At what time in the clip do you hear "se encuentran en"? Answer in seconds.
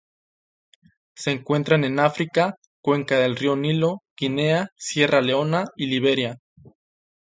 1.15-1.99